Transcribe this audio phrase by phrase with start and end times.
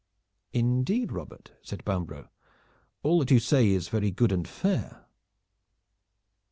[0.51, 2.29] "Indeed, Robert," said Bambro',
[3.03, 5.05] "all that you say is very good and fair."